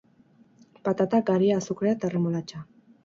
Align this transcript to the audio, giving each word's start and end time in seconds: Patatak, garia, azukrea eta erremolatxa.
Patatak, 0.87 1.25
garia, 1.27 1.59
azukrea 1.65 1.95
eta 1.99 2.11
erremolatxa. 2.11 2.65